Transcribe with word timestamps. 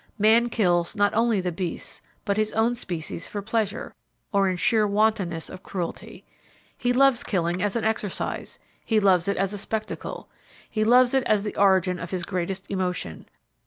Man 0.17 0.49
kills 0.49 0.95
not 0.95 1.13
only 1.13 1.41
the 1.41 1.51
beasts, 1.51 2.01
but 2.25 2.35
his 2.35 2.53
own 2.53 2.73
species 2.73 3.27
for 3.27 3.43
pleasure, 3.43 3.93
or 4.31 4.49
in 4.49 4.57
sheer 4.57 4.87
wantonness 4.87 5.47
of 5.47 5.61
cruelty. 5.61 6.25
He 6.75 6.91
loves 6.91 7.23
killing 7.23 7.61
as 7.61 7.75
an 7.75 7.83
exercise; 7.83 8.57
he 8.83 8.99
loves 8.99 9.27
it 9.27 9.37
as 9.37 9.53
a 9.53 9.59
spectacle; 9.59 10.27
he 10.67 10.83
loves 10.83 11.13
it 11.13 11.21
as 11.25 11.43
the 11.43 11.55
origin 11.55 11.99
of 11.99 12.09
his 12.09 12.25
greatest 12.25 12.65
emotion. 12.71 13.27